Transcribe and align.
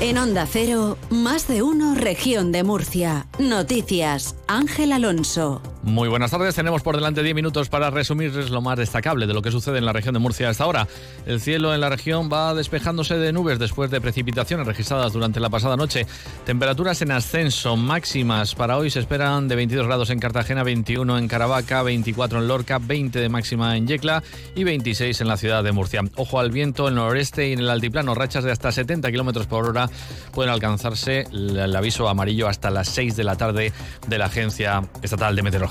En 0.00 0.16
Onda 0.16 0.46
Cero, 0.46 0.96
más 1.10 1.46
de 1.46 1.62
uno, 1.62 1.94
región 1.94 2.52
de 2.52 2.64
Murcia. 2.64 3.26
Noticias, 3.38 4.34
Ángel 4.46 4.92
Alonso. 4.92 5.60
Muy 5.82 6.10
buenas 6.10 6.30
tardes, 6.30 6.54
tenemos 6.54 6.82
por 6.82 6.94
delante 6.94 7.22
10 7.22 7.34
minutos 7.34 7.70
para 7.70 7.88
resumirles 7.88 8.50
lo 8.50 8.60
más 8.60 8.76
destacable 8.76 9.26
de 9.26 9.32
lo 9.32 9.40
que 9.40 9.50
sucede 9.50 9.78
en 9.78 9.86
la 9.86 9.94
región 9.94 10.12
de 10.12 10.20
Murcia 10.20 10.50
hasta 10.50 10.64
ahora. 10.64 10.86
El 11.24 11.40
cielo 11.40 11.74
en 11.74 11.80
la 11.80 11.88
región 11.88 12.28
va 12.30 12.52
despejándose 12.52 13.16
de 13.16 13.32
nubes 13.32 13.58
después 13.58 13.90
de 13.90 13.98
precipitaciones 13.98 14.66
registradas 14.66 15.14
durante 15.14 15.40
la 15.40 15.48
pasada 15.48 15.78
noche. 15.78 16.06
Temperaturas 16.44 17.00
en 17.00 17.12
ascenso 17.12 17.78
máximas 17.78 18.54
para 18.54 18.76
hoy 18.76 18.90
se 18.90 19.00
esperan 19.00 19.48
de 19.48 19.56
22 19.56 19.86
grados 19.86 20.10
en 20.10 20.20
Cartagena, 20.20 20.64
21 20.64 21.16
en 21.16 21.28
Caravaca, 21.28 21.82
24 21.82 22.40
en 22.40 22.48
Lorca, 22.48 22.78
20 22.78 23.18
de 23.18 23.28
máxima 23.30 23.74
en 23.78 23.86
Yecla 23.86 24.22
y 24.54 24.64
26 24.64 25.18
en 25.18 25.28
la 25.28 25.38
ciudad 25.38 25.64
de 25.64 25.72
Murcia. 25.72 26.02
Ojo 26.16 26.40
al 26.40 26.50
viento 26.50 26.88
en 26.88 26.94
el 26.94 26.96
noreste 26.96 27.48
y 27.48 27.52
en 27.54 27.60
el 27.60 27.70
altiplano, 27.70 28.14
rachas 28.14 28.44
de 28.44 28.52
hasta 28.52 28.70
70 28.70 29.10
kilómetros 29.10 29.46
por 29.46 29.66
hora 29.66 29.88
pueden 30.32 30.52
alcanzarse 30.52 31.24
el 31.32 31.74
aviso 31.74 32.06
amarillo 32.06 32.48
hasta 32.48 32.70
las 32.70 32.88
6 32.88 33.16
de 33.16 33.24
la 33.24 33.36
tarde 33.36 33.72
de 34.06 34.18
la 34.18 34.26
Agencia 34.26 34.82
Estatal 35.00 35.34
de 35.34 35.42
Meteorología. 35.42 35.69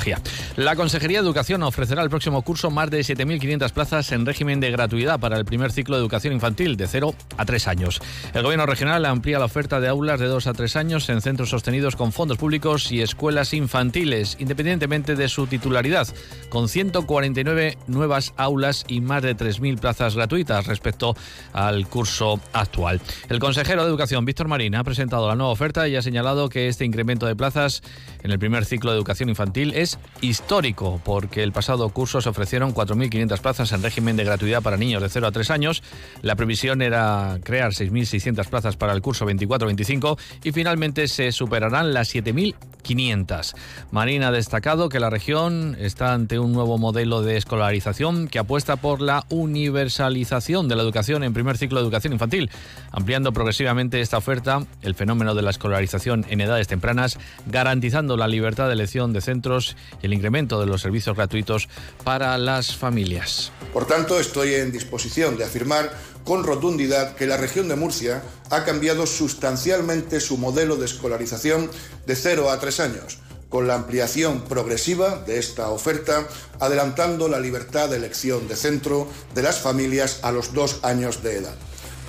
La 0.55 0.75
Consejería 0.75 1.19
de 1.19 1.25
Educación 1.25 1.61
ofrecerá 1.63 2.01
el 2.03 2.09
próximo 2.09 2.41
curso 2.41 2.69
más 2.71 2.89
de 2.89 3.01
7.500 3.01 3.71
plazas 3.71 4.11
en 4.11 4.25
régimen 4.25 4.59
de 4.59 4.71
gratuidad 4.71 5.19
para 5.19 5.37
el 5.37 5.45
primer 5.45 5.71
ciclo 5.71 5.95
de 5.95 6.01
educación 6.01 6.33
infantil 6.33 6.77
de 6.77 6.87
0 6.87 7.13
a 7.37 7.45
3 7.45 7.67
años. 7.67 8.01
El 8.33 8.43
Gobierno 8.43 8.65
regional 8.65 9.05
amplía 9.05 9.39
la 9.39 9.45
oferta 9.45 9.79
de 9.79 9.87
aulas 9.87 10.19
de 10.19 10.27
2 10.27 10.47
a 10.47 10.53
3 10.53 10.75
años 10.77 11.09
en 11.09 11.21
centros 11.21 11.49
sostenidos 11.49 11.95
con 11.95 12.11
fondos 12.11 12.37
públicos 12.37 12.91
y 12.91 13.01
escuelas 13.01 13.53
infantiles, 13.53 14.37
independientemente 14.39 15.15
de 15.15 15.27
su 15.27 15.47
titularidad, 15.47 16.07
con 16.49 16.69
149 16.69 17.77
nuevas 17.87 18.33
aulas 18.37 18.85
y 18.87 19.01
más 19.01 19.21
de 19.21 19.35
3.000 19.35 19.79
plazas 19.79 20.15
gratuitas 20.15 20.67
respecto 20.67 21.15
al 21.53 21.87
curso 21.87 22.39
actual. 22.53 23.01
El 23.29 23.39
consejero 23.39 23.83
de 23.83 23.89
Educación, 23.89 24.25
Víctor 24.25 24.47
Marín, 24.47 24.75
ha 24.75 24.83
presentado 24.83 25.27
la 25.27 25.35
nueva 25.35 25.51
oferta 25.51 25.87
y 25.87 25.95
ha 25.95 26.01
señalado 26.01 26.49
que 26.49 26.67
este 26.67 26.85
incremento 26.85 27.25
de 27.25 27.35
plazas 27.35 27.81
en 28.23 28.31
el 28.31 28.39
primer 28.39 28.65
ciclo 28.65 28.91
de 28.91 28.97
educación 28.97 29.29
infantil 29.29 29.73
es 29.75 29.88
histórico, 30.21 31.01
porque 31.03 31.43
el 31.43 31.51
pasado 31.51 31.89
curso 31.89 32.21
se 32.21 32.29
ofrecieron 32.29 32.73
4.500 32.73 33.39
plazas 33.39 33.71
en 33.71 33.81
régimen 33.81 34.17
de 34.17 34.23
gratuidad 34.23 34.61
para 34.61 34.77
niños 34.77 35.01
de 35.01 35.09
0 35.09 35.27
a 35.27 35.31
3 35.31 35.49
años. 35.51 35.83
La 36.21 36.35
previsión 36.35 36.81
era 36.81 37.39
crear 37.43 37.71
6.600 37.71 38.47
plazas 38.47 38.75
para 38.75 38.93
el 38.93 39.01
curso 39.01 39.25
24-25 39.25 40.17
y 40.43 40.51
finalmente 40.51 41.07
se 41.07 41.31
superarán 41.31 41.93
las 41.93 42.13
7.500. 42.13 43.55
Marín 43.91 44.23
ha 44.23 44.31
destacado 44.31 44.89
que 44.89 44.99
la 44.99 45.09
región 45.09 45.77
está 45.79 46.13
ante 46.13 46.39
un 46.39 46.51
nuevo 46.51 46.77
modelo 46.77 47.21
de 47.21 47.37
escolarización 47.37 48.27
que 48.27 48.39
apuesta 48.39 48.75
por 48.75 49.01
la 49.01 49.25
universalización 49.29 50.67
de 50.67 50.75
la 50.75 50.83
educación 50.83 51.23
en 51.23 51.33
primer 51.33 51.57
ciclo 51.57 51.79
de 51.79 51.83
educación 51.85 52.13
infantil, 52.13 52.49
ampliando 52.91 53.31
progresivamente 53.33 54.01
esta 54.01 54.17
oferta, 54.17 54.65
el 54.81 54.95
fenómeno 54.95 55.35
de 55.35 55.41
la 55.41 55.49
escolarización 55.49 56.25
en 56.29 56.41
edades 56.41 56.67
tempranas, 56.67 57.17
garantizando 57.45 58.17
la 58.17 58.27
libertad 58.27 58.67
de 58.67 58.73
elección 58.73 59.13
de 59.13 59.21
centros 59.21 59.75
y 60.01 60.05
el 60.05 60.13
incremento 60.13 60.59
de 60.59 60.65
los 60.65 60.81
servicios 60.81 61.15
gratuitos 61.15 61.67
para 62.03 62.37
las 62.37 62.75
familias. 62.75 63.51
Por 63.73 63.85
tanto, 63.85 64.19
estoy 64.19 64.55
en 64.55 64.71
disposición 64.71 65.37
de 65.37 65.43
afirmar 65.43 65.91
con 66.23 66.43
rotundidad 66.43 67.15
que 67.15 67.25
la 67.25 67.37
región 67.37 67.67
de 67.67 67.75
Murcia 67.75 68.21
ha 68.49 68.63
cambiado 68.63 69.05
sustancialmente 69.05 70.19
su 70.19 70.37
modelo 70.37 70.75
de 70.75 70.85
escolarización 70.85 71.69
de 72.05 72.15
0 72.15 72.49
a 72.49 72.59
3 72.59 72.79
años, 72.81 73.19
con 73.49 73.67
la 73.67 73.75
ampliación 73.75 74.41
progresiva 74.41 75.23
de 75.25 75.39
esta 75.39 75.69
oferta, 75.69 76.27
adelantando 76.59 77.27
la 77.27 77.39
libertad 77.39 77.89
de 77.89 77.97
elección 77.97 78.47
de 78.47 78.55
centro 78.55 79.07
de 79.33 79.41
las 79.41 79.59
familias 79.59 80.19
a 80.21 80.31
los 80.31 80.53
dos 80.53 80.79
años 80.83 81.23
de 81.23 81.37
edad. 81.37 81.55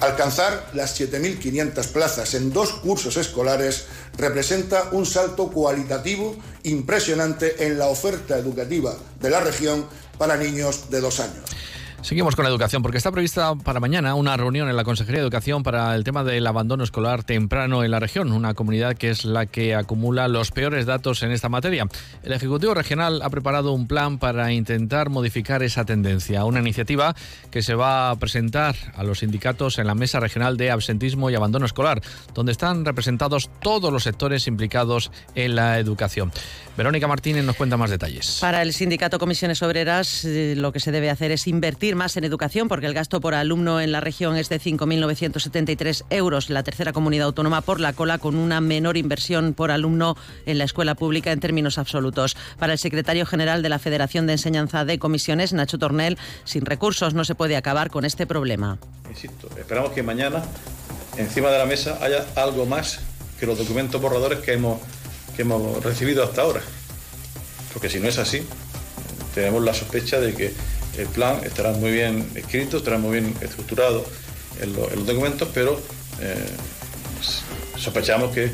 Alcanzar 0.01 0.71
las 0.73 0.99
7.500 0.99 1.89
plazas 1.89 2.33
en 2.33 2.53
dos 2.53 2.73
cursos 2.73 3.19
escolares 3.19 3.85
representa 4.17 4.89
un 4.93 5.05
salto 5.05 5.49
cualitativo 5.49 6.37
impresionante 6.63 7.67
en 7.67 7.79
la 7.79 7.89
oferta 7.89 8.39
educativa 8.39 8.97
de 9.21 9.29
la 9.29 9.41
región 9.41 9.87
para 10.17 10.39
niños 10.39 10.89
de 10.89 11.01
dos 11.03 11.21
años. 11.21 11.45
Seguimos 12.03 12.35
con 12.35 12.45
la 12.45 12.51
educación, 12.51 12.83
porque 12.83 12.97
está 12.97 13.13
prevista 13.13 13.55
para 13.57 13.79
mañana 13.79 14.15
una 14.15 14.35
reunión 14.35 14.71
en 14.71 14.77
la 14.77 14.85
Consejería 14.85 15.21
de 15.21 15.27
Educación 15.27 15.63
para 15.63 15.95
el 15.95 16.03
tema 16.03 16.25
del 16.25 16.47
abandono 16.47 16.83
escolar 16.83 17.25
temprano 17.25 17.85
en 17.85 17.91
la 17.91 18.01
región, 18.01 18.33
una 18.33 18.55
comunidad 18.55 18.97
que 18.97 19.11
es 19.11 19.27
la 19.27 19.45
que 19.45 19.75
acumula 19.75 20.27
los 20.27 20.51
peores 20.51 20.87
datos 20.87 21.23
en 21.23 21.31
esta 21.31 21.51
materia. 21.51 21.87
El 22.23 22.33
Ejecutivo 22.33 22.73
Regional 22.73 23.21
ha 23.21 23.29
preparado 23.29 23.73
un 23.73 23.87
plan 23.87 24.19
para 24.19 24.51
intentar 24.51 25.11
modificar 25.11 25.63
esa 25.63 25.85
tendencia, 25.85 26.45
una 26.47 26.61
iniciativa 26.61 27.15
que 27.51 27.61
se 27.61 27.75
va 27.75 28.11
a 28.11 28.17
presentar 28.17 28.75
a 28.97 29.05
los 29.05 29.19
sindicatos 29.19 29.79
en 29.79 29.87
la 29.87 29.95
Mesa 29.95 30.21
Regional 30.21 30.57
de 30.57 30.71
Absentismo 30.71 31.29
y 31.29 31.35
Abandono 31.35 31.67
Escolar, 31.67 32.01
donde 32.35 32.53
están 32.53 32.87
representados 32.87 33.51
todos 33.61 33.93
los 33.93 34.05
sectores 34.05 34.47
implicados 34.47 35.13
en 35.35 35.55
la 35.55 35.79
educación. 35.79 36.33
Verónica 36.77 37.07
Martínez 37.07 37.45
nos 37.45 37.57
cuenta 37.57 37.77
más 37.77 37.91
detalles. 37.91 38.39
Para 38.41 38.63
el 38.63 38.73
Sindicato 38.73 39.19
Comisiones 39.19 39.63
Obreras, 39.63 40.25
eh, 40.25 40.55
lo 40.57 40.73
que 40.73 40.81
se 40.81 40.93
debe 40.93 41.11
hacer 41.11 41.31
es 41.31 41.47
invertir 41.47 41.90
más 41.95 42.17
en 42.17 42.25
educación, 42.25 42.69
porque 42.69 42.87
el 42.87 42.95
gasto 42.95 43.21
por 43.21 43.35
alumno 43.35 43.81
en 43.81 43.93
la 43.93 44.01
región 44.01 44.37
es 44.37 44.49
de 44.49 44.61
5.973 44.61 46.05
euros, 46.11 46.51
la 46.51 46.63
tercera 46.63 46.93
comunidad 46.93 47.27
autónoma 47.27 47.61
por 47.61 47.81
la 47.81 47.93
cola, 47.93 48.19
con 48.19 48.37
una 48.37 48.61
menor 48.61 48.97
inversión 48.97 49.55
por 49.55 49.71
alumno 49.71 50.17
en 50.47 50.59
la 50.59 50.65
escuela 50.65 50.95
pública 50.95 51.33
en 51.33 51.41
términos 51.41 51.79
absolutos. 51.79 52.37
Para 52.59 52.73
el 52.73 52.79
secretario 52.79 53.27
general 53.27 53.63
de 53.63 53.69
la 53.69 53.79
Federación 53.79 54.27
de 54.27 54.35
Enseñanza 54.35 54.85
de 54.85 54.99
Comisiones, 54.99 55.53
Nacho 55.53 55.79
Tornel, 55.79 56.19
sin 56.45 56.67
recursos 56.67 57.15
no 57.15 57.25
se 57.25 57.35
puede 57.35 57.57
acabar 57.57 57.91
con 57.91 58.05
este 58.05 58.27
problema. 58.27 58.79
Insisto, 59.09 59.49
esperamos 59.59 59.93
que 59.93 60.03
mañana 60.03 60.43
encima 61.17 61.51
de 61.51 61.59
la 61.59 61.67
mesa 61.67 61.99
haya 62.03 62.27
algo 62.37 62.67
más 62.67 63.01
que 63.39 63.47
los 63.47 63.59
documentos 63.59 64.01
borradores 64.01 64.41
que 64.41 64.53
hemos, 64.53 64.81
que 65.35 65.43
hemos 65.43 65.83
recibido 65.83 66.23
hasta 66.25 66.43
ahora. 66.43 66.61
Porque 67.73 67.89
si 67.89 68.01
no 68.01 68.09
es 68.09 68.19
así, 68.19 68.43
tenemos 69.35 69.63
la 69.63 69.75
sospecha 69.75 70.21
de 70.21 70.35
que 70.35 70.53
el 70.97 71.07
plan 71.07 71.41
estará 71.45 71.73
muy 71.73 71.91
bien 71.91 72.31
escrito, 72.35 72.79
estará 72.79 72.99
muy 72.99 73.21
bien 73.21 73.35
estructurado 73.41 74.05
en, 74.61 74.73
los 74.73 75.07
documentos, 75.07 75.49
pero 75.55 75.81
eh, 76.21 76.35
sospechamos 77.77 78.33
que 78.35 78.45
eh, 78.45 78.53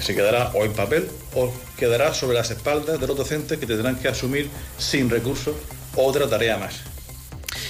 se 0.00 0.14
quedará 0.14 0.52
o 0.54 0.64
en 0.64 0.72
papel 0.72 1.08
o 1.34 1.52
quedará 1.76 2.14
sobre 2.14 2.36
las 2.36 2.50
espaldas 2.50 3.00
de 3.00 3.06
los 3.06 3.16
docentes 3.16 3.58
que 3.58 3.66
tendrán 3.66 3.96
que 3.96 4.08
asumir 4.08 4.48
sin 4.78 5.10
recursos 5.10 5.54
otra 5.96 6.28
tarea 6.28 6.58
más. 6.58 6.76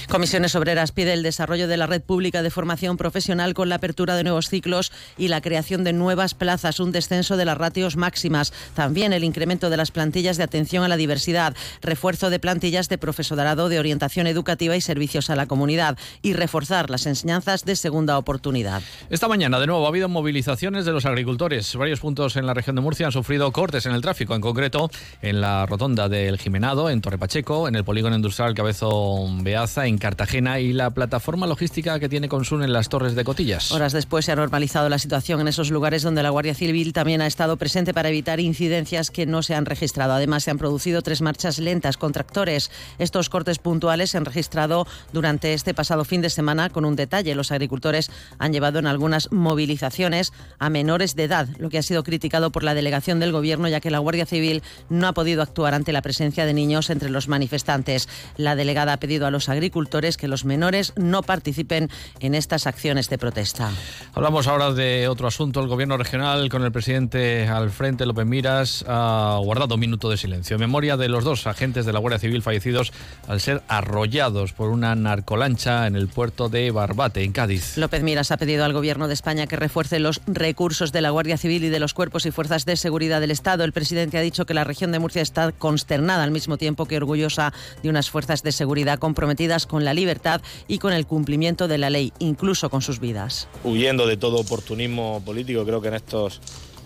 Comisiones 0.09 0.55
Obreras 0.55 0.91
pide 0.91 1.13
el 1.13 1.21
desarrollo 1.21 1.67
de 1.67 1.77
la 1.77 1.85
red 1.85 2.01
pública 2.01 2.41
de 2.41 2.49
formación 2.49 2.97
profesional 2.97 3.53
con 3.53 3.69
la 3.69 3.75
apertura 3.75 4.15
de 4.15 4.23
nuevos 4.23 4.49
ciclos 4.49 4.91
y 5.19 5.27
la 5.27 5.39
creación 5.39 5.83
de 5.83 5.93
nuevas 5.93 6.33
plazas, 6.33 6.79
un 6.79 6.91
descenso 6.91 7.37
de 7.37 7.45
las 7.45 7.59
ratios 7.59 7.95
máximas, 7.95 8.51
también 8.73 9.13
el 9.13 9.23
incremento 9.23 9.69
de 9.69 9.77
las 9.77 9.91
plantillas 9.91 10.37
de 10.37 10.43
atención 10.43 10.83
a 10.83 10.87
la 10.87 10.97
diversidad, 10.97 11.55
refuerzo 11.83 12.31
de 12.31 12.39
plantillas 12.39 12.89
de 12.89 12.97
profesorado 12.97 13.69
de 13.69 13.77
orientación 13.77 14.25
educativa 14.25 14.75
y 14.75 14.81
servicios 14.81 15.29
a 15.29 15.35
la 15.35 15.45
comunidad 15.45 15.95
y 16.23 16.33
reforzar 16.33 16.89
las 16.89 17.05
enseñanzas 17.05 17.63
de 17.63 17.75
segunda 17.75 18.17
oportunidad. 18.17 18.81
Esta 19.11 19.27
mañana 19.27 19.59
de 19.59 19.67
nuevo 19.67 19.85
ha 19.85 19.89
habido 19.89 20.09
movilizaciones 20.09 20.85
de 20.85 20.91
los 20.91 21.05
agricultores. 21.05 21.75
Varios 21.75 21.99
puntos 21.99 22.35
en 22.35 22.47
la 22.47 22.55
región 22.55 22.75
de 22.75 22.81
Murcia 22.81 23.05
han 23.05 23.11
sufrido 23.11 23.51
cortes 23.51 23.85
en 23.85 23.93
el 23.93 24.01
tráfico, 24.01 24.33
en 24.33 24.41
concreto 24.41 24.89
en 25.21 25.39
la 25.39 25.67
rotonda 25.67 26.09
del 26.09 26.39
Jimenado, 26.39 26.89
en 26.89 26.99
Torre 26.99 27.19
Pacheco, 27.19 27.67
en 27.67 27.75
el 27.75 27.83
polígono 27.83 28.15
industrial 28.15 28.55
Cabezo 28.55 29.27
Beaza, 29.43 29.85
en 29.85 29.98
Cartagena 29.99 30.59
y 30.59 30.73
la 30.73 30.89
plataforma 30.91 31.45
logística 31.47 31.99
que 31.99 32.07
tiene 32.07 32.29
Consun 32.29 32.63
en 32.63 32.71
las 32.71 32.87
Torres 32.87 33.15
de 33.15 33.23
Cotillas. 33.23 33.71
Horas 33.71 33.91
después 33.91 34.25
se 34.25 34.31
ha 34.31 34.35
normalizado 34.35 34.87
la 34.87 34.99
situación 34.99 35.41
en 35.41 35.47
esos 35.47 35.71
lugares 35.71 36.03
donde 36.03 36.23
la 36.23 36.29
Guardia 36.29 36.55
Civil 36.55 36.93
también 36.93 37.21
ha 37.21 37.27
estado 37.27 37.57
presente 37.57 37.93
para 37.93 38.09
evitar 38.09 38.39
incidencias 38.39 39.11
que 39.11 39.25
no 39.25 39.43
se 39.43 39.55
han 39.55 39.65
registrado. 39.65 40.13
Además, 40.13 40.43
se 40.43 40.51
han 40.51 40.57
producido 40.57 41.01
tres 41.01 41.21
marchas 41.21 41.59
lentas 41.59 41.97
con 41.97 42.13
tractores. 42.13 42.71
Estos 42.99 43.29
cortes 43.29 43.59
puntuales 43.59 44.11
se 44.11 44.17
han 44.17 44.25
registrado 44.25 44.87
durante 45.11 45.53
este 45.53 45.73
pasado 45.73 46.05
fin 46.05 46.21
de 46.21 46.29
semana 46.29 46.69
con 46.69 46.85
un 46.85 46.95
detalle. 46.95 47.35
Los 47.35 47.51
agricultores 47.51 48.09
han 48.37 48.53
llevado 48.53 48.79
en 48.79 48.87
algunas 48.87 49.31
movilizaciones 49.31 50.31
a 50.59 50.69
menores 50.69 51.15
de 51.15 51.25
edad, 51.25 51.47
lo 51.57 51.69
que 51.69 51.77
ha 51.77 51.83
sido 51.83 52.03
criticado 52.03 52.51
por 52.51 52.63
la 52.63 52.73
delegación 52.73 53.19
del 53.19 53.31
Gobierno, 53.31 53.67
ya 53.67 53.81
que 53.81 53.91
la 53.91 53.99
Guardia 53.99 54.25
Civil 54.25 54.63
no 54.89 55.07
ha 55.07 55.13
podido 55.13 55.41
actuar 55.41 55.73
ante 55.73 55.91
la 55.91 56.01
presencia 56.01 56.45
de 56.45 56.53
niños 56.53 56.89
entre 56.89 57.09
los 57.09 57.27
manifestantes. 57.27 58.07
La 58.37 58.55
delegada 58.55 58.93
ha 58.93 58.97
pedido 58.97 59.27
a 59.27 59.31
los 59.31 59.49
agricultores 59.49 59.88
que 59.89 60.27
los 60.27 60.45
menores 60.45 60.93
no 60.95 61.23
participen 61.23 61.89
en 62.19 62.35
estas 62.35 62.67
acciones 62.67 63.09
de 63.09 63.17
protesta. 63.17 63.71
Hablamos 64.13 64.47
ahora 64.47 64.71
de 64.71 65.07
otro 65.07 65.27
asunto. 65.27 65.61
El 65.61 65.67
gobierno 65.67 65.97
regional, 65.97 66.47
con 66.49 66.63
el 66.63 66.71
presidente 66.71 67.47
al 67.47 67.71
frente, 67.71 68.05
López 68.05 68.25
Miras, 68.25 68.85
ha 68.87 69.39
guardado 69.43 69.75
un 69.75 69.81
minuto 69.81 70.09
de 70.09 70.17
silencio 70.17 70.55
en 70.55 70.61
memoria 70.61 70.95
de 70.95 71.09
los 71.09 71.23
dos 71.23 71.47
agentes 71.47 71.85
de 71.85 71.93
la 71.93 71.99
Guardia 71.99 72.19
Civil 72.19 72.41
fallecidos 72.41 72.93
al 73.27 73.41
ser 73.41 73.63
arrollados 73.67 74.53
por 74.53 74.69
una 74.69 74.95
narcolancha 74.95 75.87
en 75.87 75.95
el 75.95 76.07
puerto 76.07 76.49
de 76.49 76.71
Barbate, 76.71 77.23
en 77.23 77.31
Cádiz. 77.31 77.75
López 77.75 78.03
Miras 78.03 78.31
ha 78.31 78.37
pedido 78.37 78.63
al 78.63 78.73
gobierno 78.73 79.07
de 79.07 79.15
España 79.15 79.47
que 79.47 79.55
refuerce 79.55 79.99
los 79.99 80.21
recursos 80.27 80.91
de 80.91 81.01
la 81.01 81.09
Guardia 81.09 81.37
Civil 81.37 81.63
y 81.63 81.69
de 81.69 81.79
los 81.79 81.93
cuerpos 81.93 82.25
y 82.25 82.31
fuerzas 82.31 82.65
de 82.65 82.77
seguridad 82.77 83.19
del 83.19 83.31
Estado. 83.31 83.63
El 83.63 83.73
presidente 83.73 84.17
ha 84.17 84.21
dicho 84.21 84.45
que 84.45 84.53
la 84.53 84.63
región 84.63 84.91
de 84.91 84.99
Murcia 84.99 85.21
está 85.21 85.51
consternada 85.51 86.23
al 86.23 86.31
mismo 86.31 86.57
tiempo 86.57 86.85
que 86.85 86.97
orgullosa 86.97 87.53
de 87.83 87.89
unas 87.89 88.09
fuerzas 88.09 88.43
de 88.43 88.51
seguridad 88.51 88.99
comprometidas 88.99 89.65
con 89.65 89.78
con 89.79 89.85
la 89.85 89.93
libertad 89.93 90.41
y 90.67 90.77
con 90.77 90.91
el 90.91 91.05
cumplimiento 91.05 91.69
de 91.69 91.77
la 91.77 91.89
ley, 91.89 92.11
incluso 92.19 92.69
con 92.69 92.81
sus 92.81 92.99
vidas. 92.99 93.47
Huyendo 93.63 94.07
de 94.07 94.17
todo 94.17 94.35
oportunismo 94.35 95.23
político, 95.25 95.63
creo 95.63 95.79
que 95.79 95.87
en 95.87 95.93
estos 95.93 96.41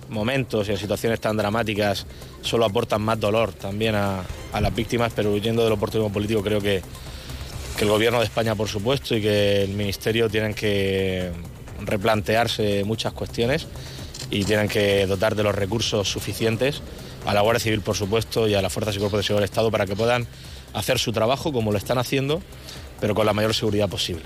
momentos 0.10 0.69
y 0.69 0.74
en 0.74 0.78
situaciones 0.78 1.19
tan 1.19 1.36
dramáticas 1.36 2.06
solo 2.44 2.66
aportan 2.66 3.01
más 3.01 3.19
dolor 3.19 3.51
también 3.51 3.95
a, 3.95 4.24
las 4.62 4.75
víctimas, 4.75 5.12
pero 5.16 5.31
huyendo 5.31 5.63
del 5.63 5.74
oportunismo 5.74 6.13
político 6.13 6.44
creo 6.44 6.62
que, 6.62 6.84
que 7.75 7.84
el 7.84 7.90
Gobierno 7.90 8.19
de 8.19 8.25
España, 8.25 8.54
por 8.54 8.68
supuesto, 8.68 9.16
y 9.16 9.24
que 9.24 9.63
el 9.63 9.72
Ministerio 9.72 10.30
tienen 10.30 10.54
que 10.54 11.31
replantearse 11.84 12.84
muchas 12.84 13.13
cuestiones 13.13 13.66
y 14.30 14.44
tienen 14.44 14.68
que 14.68 15.07
dotar 15.07 15.34
de 15.34 15.42
los 15.42 15.56
recursos 15.56 16.07
suficientes 16.07 16.84
a 17.25 17.34
la 17.34 17.42
Guardia 17.42 17.60
Civil, 17.60 17.81
por 17.81 17.95
supuesto, 17.95 18.48
y 18.48 18.54
a 18.54 18.62
las 18.62 18.72
Fuerzas 18.72 18.95
y 18.95 19.00
Cuerpos 19.00 19.18
de 19.18 19.24
Seguridad 19.24 19.42
del 19.42 19.50
Estado 19.50 19.72
para 19.72 19.88
que 19.88 19.95
puedan 19.95 20.28
hacer 20.74 21.00
su 21.00 21.12
trabajo 21.12 21.54
como 21.54 21.72
lo 21.72 21.78
están 21.78 21.98
haciendo 21.98 22.42
pero 23.03 23.15
con 23.15 23.25
la 23.25 23.33
mayor 23.33 23.53
seguridad 23.53 23.89
posible. 23.89 24.21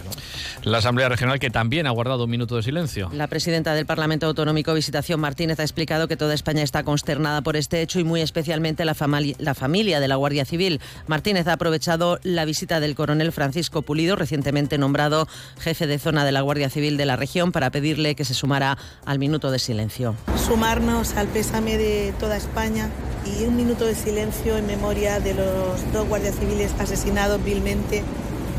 La 0.62 0.78
Asamblea 0.78 1.10
Regional 1.10 1.40
que 1.40 1.50
también 1.50 1.88
ha 1.88 1.90
guardado 1.90 2.26
un 2.26 2.30
minuto 2.30 2.58
de 2.58 2.62
silencio. 2.62 3.10
La 3.12 3.26
presidenta 3.26 3.74
del 3.74 3.88
Parlamento 3.88 4.28
Autonómico, 4.28 4.72
Visitación 4.76 5.20
Martínez, 5.20 5.60
ha 5.60 5.64
explicado 5.64 6.08
que 6.08 6.16
toda 6.16 6.36
España 6.36 6.62
está 6.62 6.84
consternada 6.84 7.42
por 7.42 7.58
este 7.58 7.82
hecho 7.82 8.00
y 8.00 8.04
muy 8.04 8.22
especialmente 8.22 8.86
la, 8.86 8.96
la 9.40 9.56
familia 9.56 10.00
de 10.00 10.08
la 10.08 10.16
Guardia 10.16 10.46
Civil. 10.46 10.80
Martínez 11.08 11.48
ha 11.48 11.54
aprovechado 11.54 12.20
la 12.22 12.46
visita 12.46 12.80
del 12.80 12.94
coronel 12.94 13.32
Francisco 13.32 13.82
Pulido, 13.82 14.16
recientemente 14.16 14.78
nombrado 14.78 15.28
jefe 15.60 15.88
de 15.88 15.98
zona 15.98 16.24
de 16.24 16.34
la 16.34 16.42
Guardia 16.42 16.70
Civil 16.70 16.98
de 16.98 17.08
la 17.08 17.16
región, 17.16 17.52
para 17.52 17.72
pedirle 17.72 18.14
que 18.14 18.26
se 18.26 18.36
sumara 18.36 18.78
al 19.06 19.18
minuto 19.18 19.50
de 19.50 19.58
silencio. 19.58 20.14
Sumarnos 20.46 21.16
al 21.16 21.26
pésame 21.30 21.80
de 21.80 22.14
toda 22.20 22.38
España 22.38 22.92
y 23.26 23.44
un 23.46 23.56
minuto 23.56 23.86
de 23.86 23.96
silencio 23.96 24.56
en 24.56 24.68
memoria 24.68 25.20
de 25.20 25.34
los 25.34 25.92
dos 25.92 26.08
guardias 26.08 26.36
civiles 26.36 26.76
asesinados 26.80 27.44
vilmente 27.44 28.04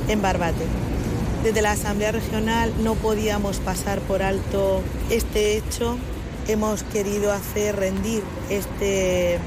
en 0.08 0.22
Barbate. 0.22 0.64
Desde 1.42 1.62
la 1.62 1.72
Asamblea 1.72 2.12
Regional 2.12 2.72
no 2.82 2.94
podíamos 2.94 3.58
pasar 3.58 4.00
por 4.00 4.22
alto 4.22 4.82
este 5.10 5.56
hecho. 5.56 5.96
Hemos 6.48 6.82
querido 6.82 7.32
hacer 7.32 7.76
rendir 7.76 8.22
este 8.50 9.38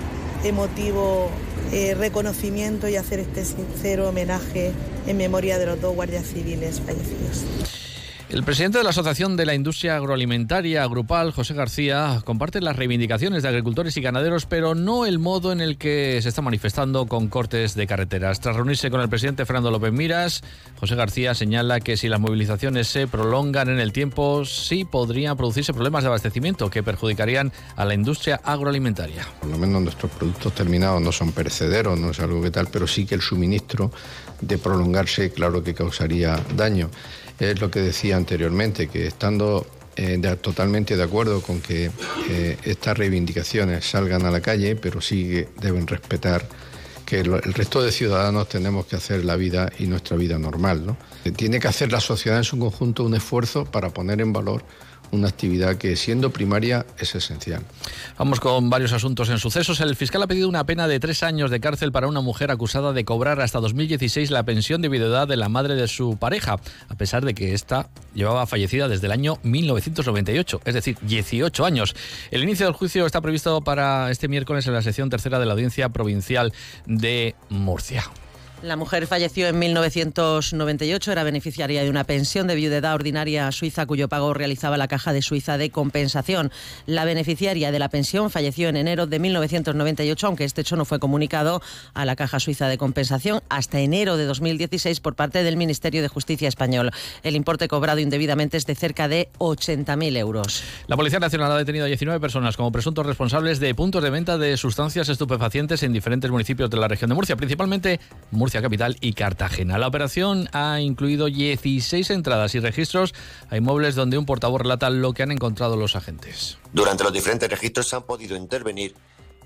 emotivo 0.44 1.30
eh, 1.72 1.96
reconocimiento 1.96 2.88
y 2.88 2.96
hacer 2.96 3.20
este 3.20 3.44
sincero 3.44 4.10
homenaje 4.10 4.72
en 5.08 5.18
memoria 5.18 5.58
de 5.58 5.66
los 5.66 5.82
dos 5.82 5.96
guardias 5.96 6.28
civiles 6.28 6.82
fallecidos. 6.82 7.91
El 8.32 8.44
presidente 8.44 8.78
de 8.78 8.86
la 8.86 8.92
Asociación 8.92 9.36
de 9.36 9.46
la 9.46 9.56
Industria 9.56 9.98
Agroalimentaria 9.98 10.88
Grupal, 10.88 11.34
José 11.34 11.54
García, 11.54 12.22
comparte 12.24 12.62
las 12.62 12.78
reivindicaciones 12.78 13.44
de 13.44 13.50
agricultores 13.50 13.98
y 13.98 14.02
ganaderos, 14.02 14.46
pero 14.46 14.74
no 14.74 15.06
el 15.06 15.20
modo 15.20 15.52
en 15.52 15.60
el 15.60 15.78
que 15.78 16.18
se 16.22 16.30
está 16.30 16.42
manifestando 16.42 17.08
con 17.08 17.28
cortes 17.28 17.76
de 17.76 17.88
carreteras. 17.88 18.40
Tras 18.40 18.56
reunirse 18.56 18.90
con 18.90 19.02
el 19.02 19.10
presidente 19.10 19.46
Fernando 19.46 19.70
López 19.70 19.92
Miras, 19.92 20.44
José 20.80 20.96
García 20.96 21.36
señala 21.36 21.82
que 21.82 21.98
si 21.98 22.08
las 22.08 22.22
movilizaciones 22.22 22.88
se 22.88 23.06
prolongan 23.06 23.68
en 23.68 23.82
el 23.82 23.92
tiempo, 23.92 24.46
sí 24.46 24.86
podrían 24.86 25.36
producirse 25.36 25.74
problemas 25.74 26.04
de 26.04 26.08
abastecimiento 26.08 26.70
que 26.70 26.84
perjudicarían 26.84 27.52
a 27.76 27.84
la 27.84 27.96
industria 27.96 28.40
agroalimentaria. 28.46 29.28
Por 29.42 29.50
lo 29.50 29.58
menos 29.58 29.82
nuestros 29.82 30.10
productos 30.10 30.56
terminados 30.56 31.02
no 31.02 31.12
son 31.12 31.34
perecederos, 31.34 32.00
no 32.00 32.12
es 32.12 32.20
algo 32.22 32.42
que 32.42 32.52
tal, 32.52 32.70
pero 32.72 32.88
sí 32.88 33.06
que 33.06 33.16
el 33.16 33.22
suministro 33.22 33.92
de 34.40 34.58
prolongarse, 34.58 35.34
claro 35.34 35.62
que 35.62 35.74
causaría 35.74 36.40
daño 36.56 36.90
es 37.42 37.60
lo 37.60 37.72
que 37.72 37.80
decía 37.80 38.18
anteriormente, 38.18 38.88
que 38.88 39.08
estando 39.08 39.66
eh, 39.96 40.20
totalmente 40.40 40.96
de 40.96 41.04
acuerdo 41.04 41.42
con 41.42 41.60
que 41.60 41.90
eh, 42.30 42.58
estas 42.64 42.98
reivindicaciones 42.98 43.84
salgan 43.86 44.26
a 44.26 44.32
la 44.32 44.42
calle, 44.42 44.76
pero 44.76 45.02
sí 45.02 45.46
deben 45.60 45.88
respetar 45.88 46.48
que 47.06 47.20
el 47.20 47.54
resto 47.54 47.82
de 47.82 47.92
ciudadanos 47.92 48.48
tenemos 48.48 48.86
que 48.86 48.96
hacer 48.96 49.26
la 49.26 49.36
vida 49.36 49.70
y 49.80 49.88
nuestra 49.88 50.16
vida 50.16 50.40
normal. 50.40 50.86
¿no? 50.86 50.98
Tiene 51.36 51.60
que 51.60 51.68
hacer 51.68 51.92
la 51.92 52.00
sociedad 52.00 52.38
en 52.38 52.46
su 52.46 52.58
conjunto 52.58 53.04
un 53.04 53.16
esfuerzo 53.16 53.66
para 53.66 53.90
poner 53.90 54.22
en 54.22 54.32
valor 54.32 54.64
una 55.12 55.28
actividad 55.28 55.78
que 55.78 55.96
siendo 55.96 56.32
primaria 56.32 56.86
es 56.98 57.16
esencial. 57.16 57.64
Vamos 58.18 58.40
con 58.40 58.70
varios 58.70 58.94
asuntos 58.94 59.30
en 59.30 59.38
sucesos. 59.38 59.80
El 59.82 59.96
fiscal 59.96 60.24
ha 60.24 60.28
pedido 60.28 60.50
una 60.50 60.66
pena 60.66 60.88
de 60.88 61.00
tres 61.00 61.24
años 61.24 61.52
de 61.52 61.60
cárcel 61.60 61.92
para 61.92 62.08
una 62.08 62.22
mujer 62.22 62.52
acusada 62.52 62.94
de 62.94 63.06
cobrar 63.06 63.42
hasta 63.42 63.60
2016 63.60 64.32
la 64.32 64.44
pensión 64.44 64.82
de 64.82 64.90
viudedad 64.90 65.28
de 65.28 65.38
la 65.38 65.50
madre 65.50 65.76
de 65.76 65.88
su 65.88 66.18
pareja, 66.18 66.60
a 66.88 66.96
pesar 66.96 67.26
de 67.26 67.34
que 67.34 67.54
ésta 67.54 67.90
llevaba 68.14 68.46
fallecida 68.46 68.88
desde 68.88 69.08
el 69.08 69.12
año 69.12 69.38
1998, 69.44 70.62
es 70.66 70.74
decir, 70.74 70.98
18 71.02 71.66
años. 71.66 71.96
El 72.32 72.44
inicio 72.44 72.66
del 72.66 72.76
juicio 72.76 73.06
está 73.06 73.22
previsto 73.22 73.62
para 73.62 74.12
este 74.12 74.28
miércoles 74.28 74.68
en 74.68 74.74
la 74.74 74.82
sección 74.82 75.10
tercera 75.10 75.40
de 75.40 75.46
la 75.46 75.54
Audiencia 75.54 75.90
Provincial 75.90 76.54
de 76.86 77.36
Murcia. 77.50 78.04
La 78.64 78.76
mujer 78.76 79.08
falleció 79.08 79.48
en 79.48 79.58
1998, 79.58 81.12
era 81.12 81.24
beneficiaria 81.24 81.82
de 81.82 81.90
una 81.90 82.04
pensión 82.04 82.46
de 82.46 82.54
viudedad 82.54 82.94
ordinaria 82.94 83.52
suiza 83.52 83.88
cuyo 83.88 84.08
pago 84.08 84.36
realizaba 84.36 84.78
la 84.78 84.88
Caja 84.88 85.14
de 85.14 85.24
Suiza 85.24 85.58
de 85.58 85.72
Compensación. 85.72 86.52
La 86.86 87.04
beneficiaria 87.04 87.72
de 87.72 87.80
la 87.80 87.90
pensión 87.90 88.30
falleció 88.30 88.70
en 88.70 88.78
enero 88.78 89.08
de 89.08 89.18
1998, 89.18 90.28
aunque 90.28 90.44
este 90.44 90.62
hecho 90.62 90.76
no 90.76 90.86
fue 90.86 91.00
comunicado 91.00 91.60
a 91.96 92.06
la 92.06 92.16
Caja 92.16 92.40
Suiza 92.40 92.68
de 92.68 92.78
Compensación 92.78 93.42
hasta 93.50 93.80
enero 93.80 94.16
de 94.16 94.26
2016 94.26 95.00
por 95.00 95.16
parte 95.16 95.42
del 95.42 95.58
Ministerio 95.58 96.04
de 96.04 96.08
Justicia 96.08 96.48
español. 96.48 96.92
El 97.24 97.36
importe 97.36 97.68
cobrado 97.68 98.00
indebidamente 98.00 98.58
es 98.58 98.68
de 98.68 98.76
cerca 98.76 99.08
de 99.08 99.30
80.000 99.40 100.18
euros. 100.18 100.64
La 100.86 100.98
Policía 100.98 101.20
Nacional 101.20 101.52
ha 101.52 101.58
detenido 101.58 101.86
a 101.86 101.88
19 101.88 102.20
personas 102.20 102.58
como 102.58 102.72
presuntos 102.72 103.08
responsables 103.08 103.60
de 103.60 103.74
puntos 103.74 104.04
de 104.04 104.12
venta 104.12 104.38
de 104.38 104.56
sustancias 104.56 105.10
estupefacientes 105.10 105.82
en 105.82 105.94
diferentes 105.94 106.30
municipios 106.30 106.70
de 106.70 106.78
la 106.78 106.88
región 106.88 107.10
de 107.10 107.16
Murcia, 107.16 107.36
principalmente 107.36 108.00
Murcia 108.30 108.51
Capital 108.60 108.98
y 109.00 109.14
Cartagena. 109.14 109.78
La 109.78 109.88
operación 109.88 110.50
ha 110.52 110.82
incluido 110.82 111.28
16 111.28 112.10
entradas 112.10 112.56
y 112.56 112.60
registros 112.60 113.14
a 113.50 113.58
inmuebles 113.58 113.94
donde 113.94 114.18
un 114.18 114.26
portavoz 114.26 114.62
relata 114.62 114.90
lo 114.90 115.14
que 115.14 115.22
han 115.22 115.32
encontrado 115.32 115.78
los 115.78 115.96
agentes. 115.96 116.58
Durante 116.74 117.04
los 117.04 117.14
diferentes 117.14 117.48
registros 117.48 117.94
han 117.94 118.04
podido 118.04 118.36
intervenir 118.36 118.96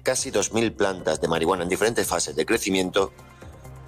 casi 0.01 0.31
2.000 0.31 0.75
plantas 0.75 1.19
de 1.19 1.27
marihuana 1.27 1.63
en 1.63 1.69
diferentes 1.69 2.07
fases 2.07 2.35
de 2.35 2.45
crecimiento, 2.45 3.11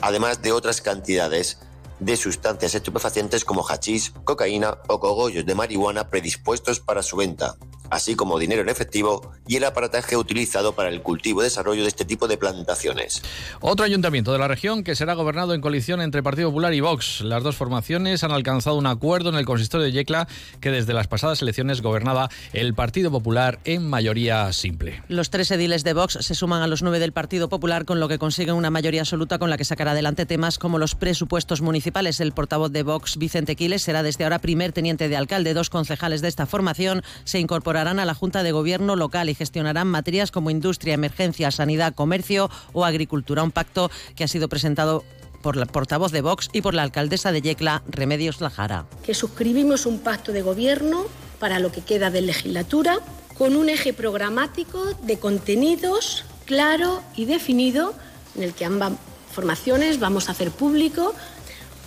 además 0.02 0.42
de 0.42 0.52
otras 0.52 0.82
cantidades 0.82 1.60
de 2.00 2.18
sustancias 2.18 2.76
estupefacientes 2.76 3.46
como 3.46 3.64
hachís, 3.64 4.12
cocaína 4.24 4.78
o 4.88 5.00
cogollos 5.00 5.46
de 5.46 5.56
marihuana 5.56 6.10
predispuestos 6.10 6.80
para 6.80 7.02
su 7.02 7.16
venta, 7.18 7.56
así 7.90 8.16
como 8.16 8.40
dinero 8.40 8.62
en 8.62 8.70
efectivo 8.70 9.32
y 9.48 9.56
el 9.56 9.64
aparataje 9.64 10.18
utilizado 10.18 10.74
para 10.74 10.90
el 10.90 11.02
cultivo 11.02 11.42
y 11.42 11.46
desarrollo 11.46 11.84
de 11.84 11.88
este 11.88 12.06
tipo 12.06 12.28
de 12.28 12.38
plantaciones. 12.38 13.22
Otro 13.62 13.86
ayuntamiento 13.86 14.32
de 14.32 14.40
la 14.40 14.48
región 14.48 14.84
que 14.84 14.96
será 14.96 15.14
gobernado 15.14 15.54
en 15.54 15.62
coalición 15.62 16.02
entre 16.02 16.24
Partido 16.24 16.50
Popular 16.50 16.74
y 16.74 16.82
Vox. 16.82 17.22
Las 17.22 17.44
dos 17.44 17.56
formaciones 17.56 18.24
han 18.24 18.32
alcanzado 18.32 18.78
un 18.78 18.88
acuerdo 18.88 19.30
en 19.30 19.36
el 19.36 19.46
consistorio 19.46 19.86
de 19.86 19.92
Yecla 19.92 20.28
que 20.60 20.72
desde 20.72 20.94
las 20.94 21.08
pasadas 21.08 21.42
elecciones 21.42 21.82
gobernaba 21.82 22.30
el 22.54 22.74
Partido 22.74 23.12
Popular 23.12 23.60
en 23.66 23.90
mayoría 23.90 24.52
simple. 24.54 25.04
Los 25.08 25.30
tres 25.30 25.52
ediles 25.52 25.84
de 25.84 25.94
Vox 25.94 26.18
se 26.22 26.36
suman 26.36 26.62
a 26.62 26.68
los 26.68 26.82
nueve 26.82 27.00
del 27.00 27.14
Partido 27.14 27.50
Popular 27.50 27.86
con 27.86 28.00
lo 28.00 28.08
que 28.08 28.20
consiguen 28.20 28.56
una 28.56 28.70
mayoría 28.70 29.02
absoluta 29.02 29.40
con 29.40 29.50
la 29.50 29.58
que 29.58 29.66
sacará 29.66 29.92
adelante 29.92 30.26
temas 30.26 30.58
como 30.58 30.78
los 30.78 30.96
presupuestos 30.96 31.62
municipales. 31.62 32.20
El 32.20 32.32
portavoz 32.32 32.72
de 32.72 32.84
Vox, 32.84 33.18
Vicente 33.18 33.56
Quiles, 33.56 33.82
será 33.82 34.04
desde 34.04 34.24
ahora 34.24 34.40
primer 34.40 34.72
teniente 34.72 35.10
de 35.10 35.18
alcalde. 35.18 35.54
Dos 35.54 35.70
concejales 35.70 36.22
de 36.22 36.28
esta 36.28 36.46
formación 36.46 37.04
se 37.24 37.40
incorporan 37.78 38.00
a 38.00 38.06
la 38.06 38.16
Junta 38.16 38.42
de 38.42 38.52
Gobierno 38.52 38.96
local 38.96 39.30
y 39.30 39.36
gestionarán 39.36 39.88
materias 39.88 40.32
como 40.32 40.50
industria, 40.50 40.96
emergencia, 40.96 41.52
sanidad, 41.52 41.94
comercio 41.94 42.50
o 42.74 42.86
agricultura. 42.86 43.44
Un 43.44 43.52
pacto 43.52 43.92
que 44.16 44.24
ha 44.24 44.28
sido 44.28 44.50
presentado 44.50 45.04
por 45.44 45.56
la 45.58 45.68
portavoz 45.68 46.12
de 46.12 46.22
Vox 46.22 46.50
y 46.54 46.64
por 46.64 46.74
la 46.74 46.82
alcaldesa 46.82 47.32
de 47.32 47.44
Yecla, 47.44 47.84
Remedios 47.88 48.42
Lajara. 48.42 48.88
Que 49.04 49.14
suscribimos 49.14 49.86
un 49.86 50.00
pacto 50.00 50.32
de 50.32 50.42
gobierno 50.42 51.06
para 51.40 51.60
lo 51.60 51.72
que 51.72 51.82
queda 51.82 52.10
de 52.10 52.22
legislatura 52.22 52.98
con 53.38 53.56
un 53.56 53.70
eje 53.70 53.94
programático 53.94 54.84
de 55.04 55.20
contenidos 55.20 56.26
claro 56.46 57.04
y 57.16 57.26
definido 57.26 57.94
en 58.36 58.42
el 58.42 58.54
que 58.54 58.66
ambas 58.66 58.94
formaciones 59.32 60.00
vamos 60.00 60.30
a 60.30 60.32
hacer 60.32 60.50
público 60.50 61.14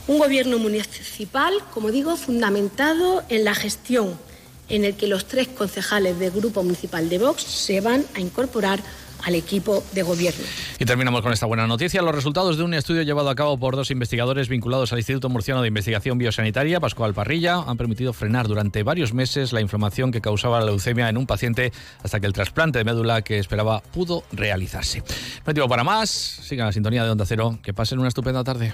un 0.06 0.18
gobierno 0.18 0.58
municipal, 0.58 1.52
como 1.74 1.90
digo, 1.90 2.16
fundamentado 2.16 3.24
en 3.28 3.44
la 3.44 3.54
gestión 3.56 4.29
en 4.70 4.84
el 4.84 4.94
que 4.94 5.06
los 5.06 5.26
tres 5.26 5.48
concejales 5.48 6.18
del 6.18 6.30
Grupo 6.30 6.62
Municipal 6.62 7.08
de 7.08 7.18
Vox 7.18 7.42
se 7.42 7.80
van 7.80 8.04
a 8.14 8.20
incorporar 8.20 8.80
al 9.24 9.34
equipo 9.34 9.84
de 9.92 10.02
gobierno. 10.02 10.42
Y 10.78 10.84
terminamos 10.84 11.22
con 11.22 11.32
esta 11.32 11.46
buena 11.46 11.66
noticia. 11.66 12.02
Los 12.02 12.14
resultados 12.14 12.56
de 12.56 12.62
un 12.62 12.74
estudio 12.74 13.02
llevado 13.02 13.30
a 13.30 13.34
cabo 13.34 13.58
por 13.58 13.76
dos 13.76 13.90
investigadores 13.90 14.48
vinculados 14.48 14.92
al 14.92 14.98
Instituto 14.98 15.28
Murciano 15.28 15.62
de 15.62 15.68
Investigación 15.68 16.18
Biosanitaria, 16.18 16.80
Pascual 16.80 17.14
Parrilla, 17.14 17.56
han 17.66 17.76
permitido 17.76 18.12
frenar 18.12 18.48
durante 18.48 18.82
varios 18.82 19.12
meses 19.12 19.52
la 19.52 19.60
inflamación 19.60 20.10
que 20.10 20.20
causaba 20.20 20.60
la 20.60 20.66
leucemia 20.66 21.08
en 21.08 21.16
un 21.16 21.26
paciente 21.26 21.72
hasta 22.02 22.20
que 22.20 22.26
el 22.26 22.32
trasplante 22.32 22.78
de 22.78 22.84
médula 22.84 23.22
que 23.22 23.38
esperaba 23.38 23.80
pudo 23.80 24.24
realizarse. 24.32 25.02
No 25.46 25.68
para 25.68 25.84
más. 25.84 26.08
Sigan 26.10 26.66
la 26.66 26.72
sintonía 26.72 27.04
de 27.04 27.10
Onda 27.10 27.26
Cero. 27.26 27.58
Que 27.62 27.74
pasen 27.74 27.98
una 27.98 28.08
estupenda 28.08 28.42
tarde. 28.44 28.72